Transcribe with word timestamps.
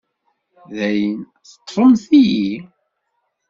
Dayen, 0.75 1.17
teḍḍfemt-iyi. 1.29 2.57